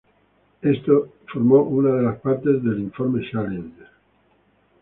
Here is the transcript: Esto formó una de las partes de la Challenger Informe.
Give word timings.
Esto 0.63 1.09
formó 1.31 1.61
una 1.61 1.93
de 1.93 2.01
las 2.01 2.19
partes 2.21 2.63
de 2.63 2.71
la 2.71 2.89
Challenger 2.91 3.53
Informe. 3.59 3.69